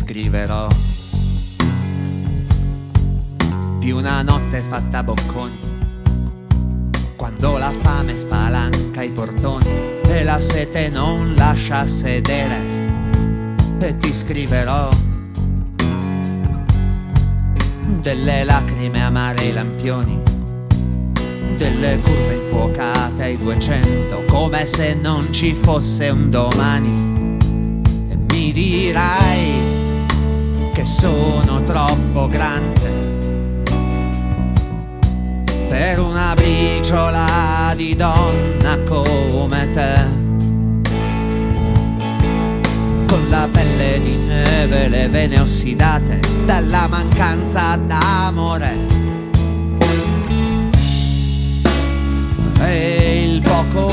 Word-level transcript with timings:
scriverò 0.00 0.66
di 3.78 3.90
una 3.90 4.22
notte 4.22 4.62
fatta 4.66 5.02
bocconi, 5.02 5.58
quando 7.16 7.58
la 7.58 7.70
fame 7.82 8.16
spalanca 8.16 9.02
i 9.02 9.10
portoni 9.10 9.68
e 10.06 10.24
la 10.24 10.40
sete 10.40 10.88
non 10.88 11.34
lascia 11.34 11.86
sedere, 11.86 12.62
e 13.78 13.96
ti 13.98 14.12
scriverò 14.12 14.88
delle 18.00 18.44
lacrime 18.44 19.04
amare 19.04 19.40
ai 19.40 19.52
lampioni, 19.52 20.18
delle 21.58 22.00
curve 22.00 22.34
infuocate 22.42 23.22
ai 23.22 23.36
200, 23.36 24.24
come 24.24 24.64
se 24.64 24.94
non 24.94 25.30
ci 25.30 25.52
fosse 25.52 26.08
un 26.08 26.30
domani. 26.30 27.19
Sono 31.00 31.62
troppo 31.62 32.28
grande 32.28 32.88
per 35.66 35.98
una 35.98 36.34
briciola 36.34 37.72
di 37.74 37.96
donna 37.96 38.78
come 38.80 39.70
te. 39.70 39.94
Con 43.06 43.28
la 43.30 43.48
pelle 43.50 43.98
di 43.98 44.14
neve, 44.16 44.88
le 44.88 45.08
vene 45.08 45.40
ossidate 45.40 46.20
dalla 46.44 46.86
mancanza 46.86 47.76
d'amore. 47.76 48.76
E 52.60 53.24
il 53.24 53.40
poco 53.40 53.90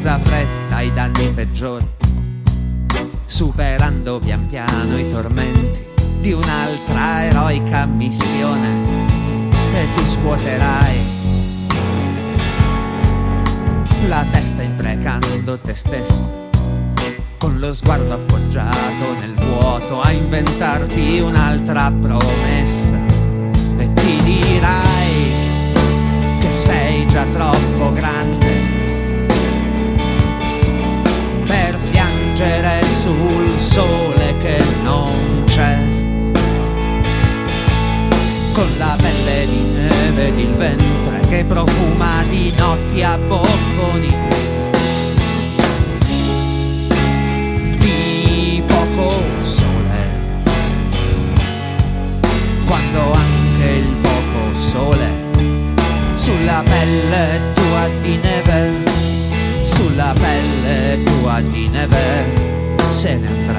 senza 0.00 0.18
fretta 0.18 0.80
i 0.80 0.90
danni 0.94 1.30
peggiori, 1.30 1.86
superando 3.26 4.18
pian 4.18 4.46
piano 4.46 4.98
i 4.98 5.06
tormenti 5.06 5.86
di 6.20 6.32
un'altra 6.32 7.24
eroica 7.24 7.84
missione. 7.84 9.04
E 9.50 9.86
tu 9.94 10.06
scuoterai 10.06 10.98
la 14.06 14.24
testa 14.30 14.62
imprecando 14.62 15.58
te 15.58 15.74
stesso, 15.74 16.48
con 17.36 17.58
lo 17.58 17.74
sguardo 17.74 18.14
appoggiato 18.14 19.12
nel 19.18 19.34
vuoto 19.34 20.00
a 20.00 20.12
inventarti 20.12 21.20
un'altra 21.20 21.92
promessa. 22.00 22.96
E 23.76 23.92
ti 23.92 24.22
dirai 24.22 25.32
che 26.40 26.52
sei 26.52 27.06
già 27.06 27.26
troppo 27.26 27.59
sole 33.80 34.36
che 34.36 34.58
non 34.82 35.44
c'è. 35.46 35.78
Con 38.52 38.68
la 38.76 38.94
pelle 39.00 39.46
di 39.46 39.62
neve 39.72 40.26
ed 40.28 40.38
il 40.38 40.54
ventre 40.54 41.20
che 41.28 41.44
profuma 41.44 42.22
di 42.28 42.52
notti 42.58 43.02
a 43.02 43.16
bocconi. 43.16 44.14
Di 47.78 48.62
poco 48.66 49.22
sole. 49.40 50.00
Quando 52.66 53.00
anche 53.12 53.68
il 53.84 53.94
poco 54.02 54.58
sole 54.58 55.08
sulla 56.16 56.62
pelle 56.62 57.40
tua 57.54 57.88
di 58.02 58.18
neve 58.22 58.88
sulla 59.62 60.12
pelle 60.12 61.02
tua 61.02 61.40
di 61.40 61.68
neve 61.68 62.50
se 62.90 63.16
ne 63.16 63.26
andrà. 63.26 63.49